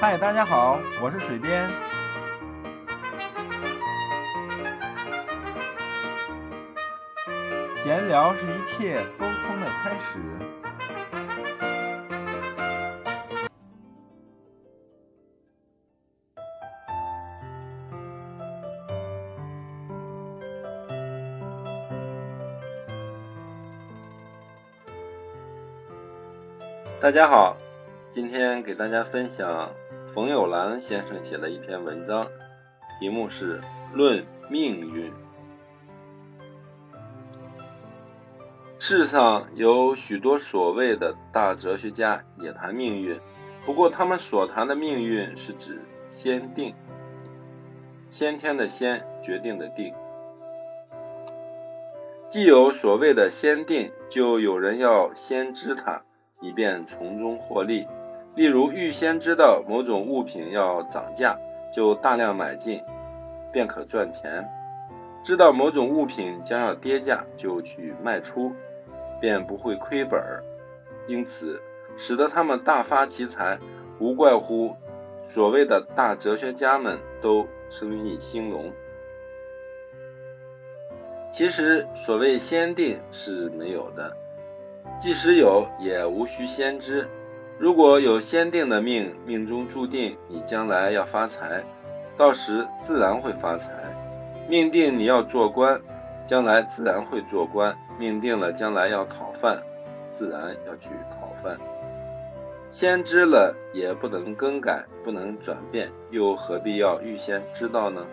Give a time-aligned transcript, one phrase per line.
[0.00, 1.70] 嗨，大家好，我是水边。
[7.76, 10.18] 闲聊是一切沟通的开始。
[27.00, 27.56] 大家好，
[28.14, 29.72] 今天给大家分享
[30.14, 32.28] 冯友兰先生写的一篇文章，
[33.00, 33.58] 题目是
[33.92, 35.10] 《论命运》。
[38.78, 43.18] 世上有许多所谓的大哲学家也谈命运，
[43.66, 46.72] 不过他们所谈的命运是指先定，
[48.10, 49.92] 先天的先，决定的定。
[52.30, 56.00] 既有所谓的先定，就有人要先知它。
[56.40, 57.86] 以便从中获利，
[58.34, 61.38] 例如预先知道某种物品要涨价，
[61.72, 62.82] 就大量买进，
[63.52, 64.42] 便可赚钱；
[65.22, 68.52] 知道某种物品将要跌价，就去卖出，
[69.20, 70.42] 便不会亏本儿。
[71.06, 71.60] 因此，
[71.96, 73.58] 使得他们大发其财，
[74.00, 74.74] 无怪乎
[75.28, 78.72] 所谓的大哲学家们都生意兴隆。
[81.30, 84.16] 其实，所谓先定是没有的。
[85.00, 87.08] 即使有，也无需先知。
[87.58, 91.64] 如果有先定的命，命中注定你将来要发财，
[92.16, 93.70] 到时自然会发财。
[94.48, 95.80] 命定你要做官，
[96.26, 97.76] 将来自然会做官。
[97.98, 99.62] 命定了将来要讨饭，
[100.10, 101.56] 自然要去讨饭。
[102.72, 108.04] 先知了也不能更改，不能转变，又何必要预先知道呢？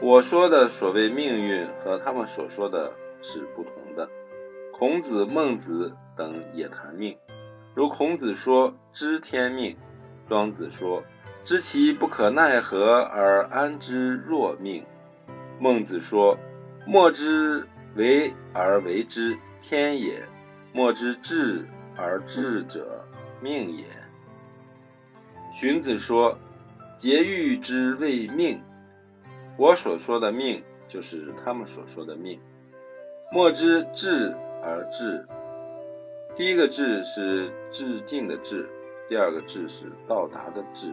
[0.00, 4.06] 我说的所谓命运，和他们所说的是不同的。
[4.70, 7.16] 孔子、孟子等也谈命，
[7.76, 9.76] 如孔子说知天命，
[10.30, 11.04] 庄子说
[11.44, 14.86] 知其不可奈何而安之若命，
[15.60, 16.38] 孟子说
[16.86, 20.26] 莫之为而为之天也，
[20.72, 23.04] 莫之治而治者
[23.42, 23.84] 命也。
[25.54, 26.38] 荀子说
[26.96, 28.62] 节欲之谓命，
[29.58, 32.40] 我所说的命就是他们所说的命，
[33.30, 34.34] 莫之治。
[34.68, 35.24] 而治，
[36.36, 38.68] 第一个治是致敬的致，
[39.08, 40.92] 第二个治是到达的治。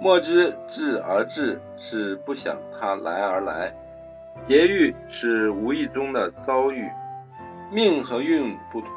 [0.00, 3.72] 莫之至而至是不想他来而来，
[4.42, 6.90] 劫狱是无意中的遭遇。
[7.70, 8.90] 命和运不同，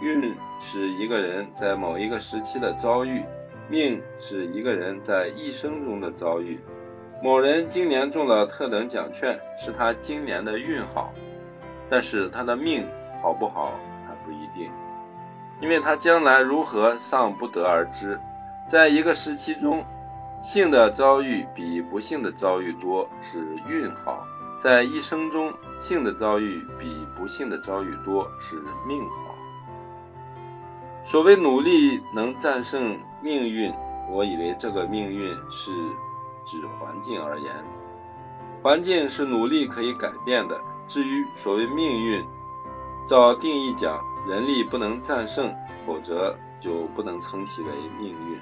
[0.00, 3.22] 运是一个人在某一个时期的遭遇，
[3.68, 6.58] 命是一个人在一生中的遭遇。
[7.22, 11.12] 某人今年中了特等奖券，是他今年的运好。
[11.90, 12.86] 但是他的命
[13.20, 13.78] 好不好，
[15.62, 18.20] 因为他将来如何尚不得而知。
[18.68, 19.84] 在一个时期中，
[20.42, 24.26] 幸的遭遇比不幸的遭遇多，是运好；
[24.58, 29.34] 在一生中，幸的遭遇比不幸的遭遇多，是命好。
[31.04, 33.72] 所谓努力能战胜命运，
[34.10, 35.72] 我以为这个命运是
[36.44, 37.54] 指环境而言，
[38.62, 40.60] 环境是努力可以改变的。
[40.88, 42.24] 至于所谓命运，
[43.08, 45.54] 照定义讲，人力不能战胜，
[45.86, 47.68] 否则就不能称其为
[47.98, 48.40] 命运。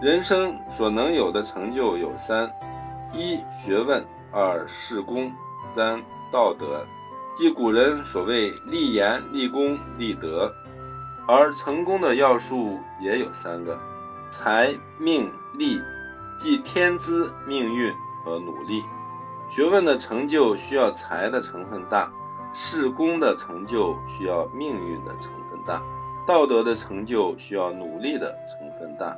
[0.00, 2.50] 人生所能有的成就有三：
[3.12, 5.32] 一学问，二事功，
[5.70, 6.02] 三
[6.32, 6.86] 道德。
[7.34, 10.52] 即古人所谓立言、立功、立德。
[11.26, 13.78] 而成功的要素也有三个：
[14.28, 15.80] 才、命、力，
[16.36, 17.94] 即天资、命运
[18.24, 18.82] 和努力。
[19.48, 22.10] 学问的成就需要才的成分大，
[22.54, 25.82] 事功的成就需要命运的成分大，
[26.26, 29.16] 道德的成就需要努力的成分大。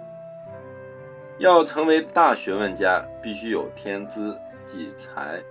[1.39, 5.43] 要成为大学问家，必须有天资，即才。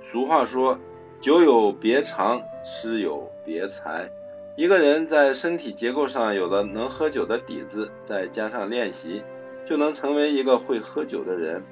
[0.00, 0.76] 俗话说
[1.20, 4.10] ：“酒有别长，诗有别才。”
[4.56, 9.22] 一个人在身体结构上有了能喝酒的底子，再加上练习，
[9.64, 11.62] 就能成为一个会喝酒的人。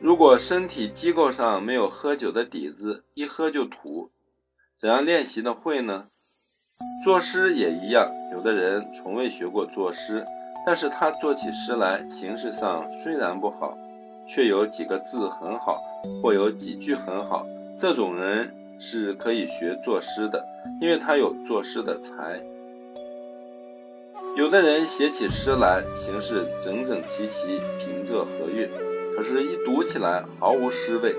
[0.00, 4.10] 如果身体机构上没有喝酒的底子，一喝就吐，
[4.80, 6.06] 怎样练习的会呢？
[7.04, 10.24] 作诗也一样，有的人从未学过作诗，
[10.64, 13.76] 但是他做起诗来，形式上虽然不好，
[14.26, 15.82] 却有几个字很好，
[16.22, 17.46] 或有几句很好，
[17.78, 20.42] 这种人是可以学作诗的，
[20.80, 22.40] 因为他有作诗的才。
[24.38, 28.66] 有的人写起诗来，形式整整齐齐，平仄和韵。
[29.14, 31.14] 可是，一读起来毫无诗味，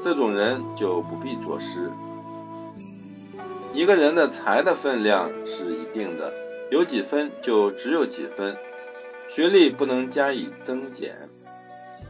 [0.00, 1.88] 这种人就不必作诗。
[3.76, 6.32] 一个人的才的分量是一定的，
[6.70, 8.56] 有几分就只有几分。
[9.28, 11.28] 学历不能加以增减。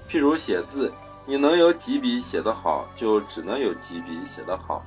[0.09, 0.93] 譬如写字，
[1.27, 4.81] 你能有几笔写得好，就只能有几笔写得好。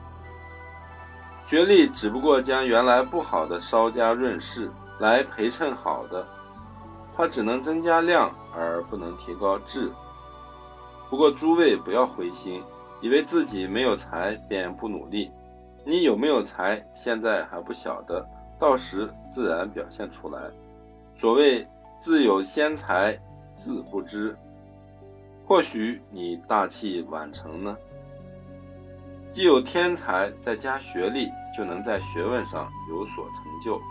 [1.48, 4.72] 学历只不过将原来不好的稍加润饰，
[5.02, 6.26] 来陪衬好的，
[7.18, 9.92] 它只能增加量而不能提高质。
[11.10, 12.64] 不过诸位不要灰心，
[13.02, 15.30] 以为自己没有才便不努力。
[15.84, 18.28] 你有没有才，现在还不晓得，
[18.60, 20.40] 到时自然表现出来。
[21.18, 21.68] 所谓
[22.00, 23.20] 自有先才，
[23.56, 24.36] 自不知。
[25.46, 27.76] 或许你大器晚成呢。
[29.32, 33.82] 既有天才，再加学历，就能在学问上有所成就。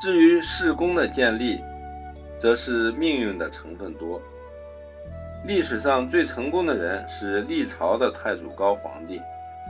[0.00, 1.60] 至于世功的建立，
[2.38, 4.20] 则是命运的成分多。
[5.44, 9.20] 历史上最成功的人是历朝的太祖高皇帝。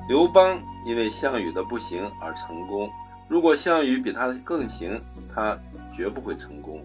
[0.08, 2.90] 刘邦因为项羽的不行而成功，
[3.28, 5.00] 如果项羽比他更行，
[5.34, 5.58] 他
[5.96, 6.80] 绝不会成功。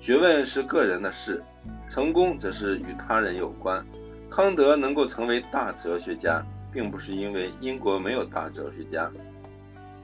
[0.00, 1.42] 学问是个人的事，
[1.88, 3.84] 成功则是与他人有关。
[4.30, 9.10] 康德能够成为大哲学家，并不是因为英国没有大哲学家，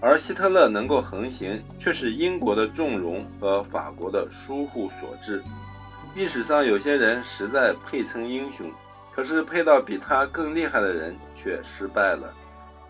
[0.01, 5.43] 而希特勒能够横行，却是英国的纵容和法国的疏忽所致。
[6.15, 8.71] 历史上有些人实在配称英雄。
[9.17, 12.35] 可是配到比他更厉害的人却失败了，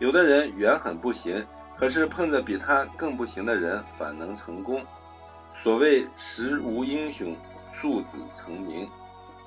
[0.00, 1.46] 有的人缘很不行，
[1.78, 4.84] 可是碰着比他更不行的人反能成功。
[5.54, 7.36] 所谓时无英雄，
[7.72, 8.88] 庶子成名。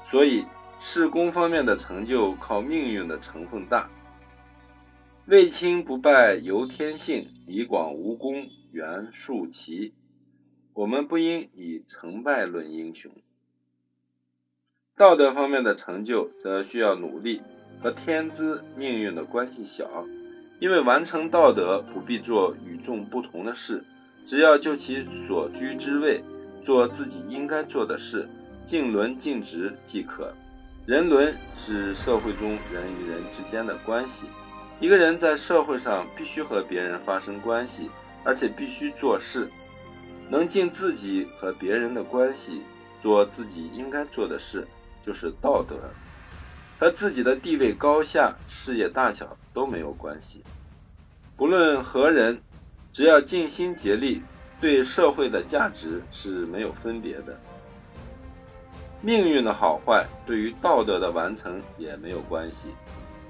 [0.06, 0.46] 所以
[0.80, 3.90] 事功方面的成就靠命运的成分大。
[5.26, 9.94] 卫青不败由天性，李广无功原数奇。
[10.74, 13.12] 我们不应以成败论英雄。
[15.00, 17.42] 道德方面的成就则需要努力，
[17.82, 20.06] 和天资命运的关系小，
[20.60, 23.82] 因为完成道德不必做与众不同的事，
[24.26, 26.22] 只要就其所居之位，
[26.66, 28.28] 做自己应该做的事，
[28.66, 30.34] 尽伦尽职即可。
[30.86, 34.26] 人伦是社会中人与人之间的关系，
[34.82, 37.90] 一个人在社会上必须和别人发生关系，
[38.26, 39.48] 而且必须做事，
[40.28, 42.64] 能尽自己和别人的关系，
[43.02, 44.68] 做自己应该做的事。
[45.10, 45.76] 就是道德，
[46.78, 50.44] 和自己的地位高下、事业大小都没有关系。
[51.36, 52.40] 不论何人，
[52.94, 54.22] 只要尽心竭力，
[54.62, 57.36] 对社会的价值是没有分别的。
[59.02, 62.68] 命运的好坏，对于道德的完成也没有关系。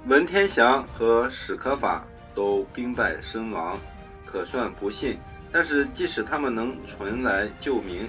[0.04, 2.04] 文天祥和史可法
[2.34, 3.78] 都兵败身亡，
[4.26, 5.18] 可算不幸。
[5.50, 8.06] 但是，即使他们能存来救民。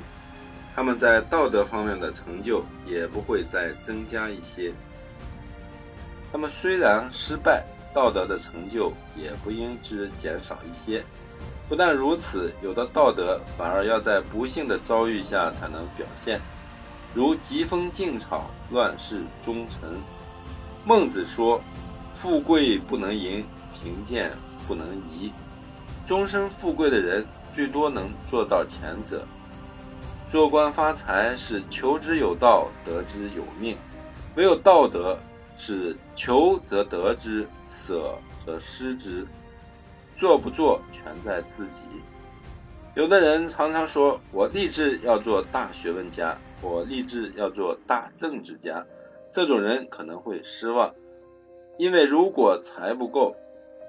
[0.74, 4.72] 他们在道德方面的成就也不会再增加一些。
[6.32, 7.64] 他们虽然失败，
[7.94, 11.04] 道德的成就也不应之减少一些。
[11.68, 16.40] 不但如此，有的道德反而要在不幸的遭遇下才能表现，
[17.14, 20.00] 如疾风劲草，乱世忠臣。
[20.86, 21.62] 孟子说
[22.16, 24.32] ：“富贵不能淫，贫贱
[24.68, 25.32] 不能移。”
[26.06, 29.26] 终身富贵的人，最多能做到前者。
[30.32, 33.76] 做官发财是求之有道，得之有命；
[34.38, 35.20] 唯有道德
[35.58, 37.46] 是求则得之，
[37.76, 39.28] 舍则失之。
[40.18, 41.84] 做不做全在自己。
[42.96, 48.86] 有的人常常说：“我立志要做大学问家，我立志要做大政治家。”
[49.34, 50.96] 这种人可能会失望，
[51.78, 53.36] 因为如果财不够，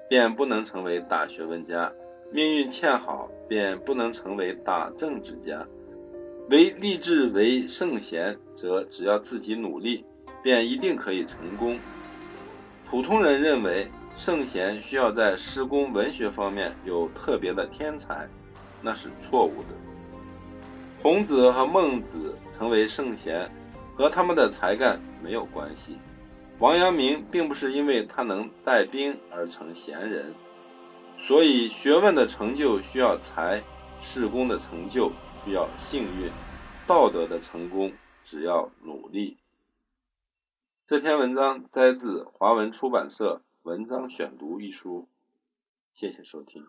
[0.09, 1.93] 便不能成为大学问家；
[2.33, 5.65] 命运欠好，便不能成为大政治家。
[6.49, 10.05] 为立志为圣贤，则只要自己努力，
[10.43, 11.79] 便一定可以成功。
[12.85, 18.27] 普通人认为圣贤需要在诗功文学方面有特别的天才，
[18.81, 19.69] 那是错误的。
[21.01, 23.49] 孔子和孟子成为圣贤，
[23.95, 25.97] 和他们的才干没有关系。
[26.59, 30.35] 王阳明并不是因为他能带兵而成贤人，
[31.17, 33.63] 所以学问的成就需要才，
[34.01, 35.11] 事功的成就。
[35.43, 36.31] 需要幸运，
[36.87, 39.37] 道德的成功只要努力。
[40.85, 45.07] 这篇文章摘自华文出版社《文章选读》一书，
[45.91, 46.67] 谢谢收听。